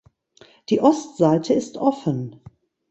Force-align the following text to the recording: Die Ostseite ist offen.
Die 0.69 0.81
Ostseite 0.81 1.53
ist 1.53 1.77
offen. 1.77 2.41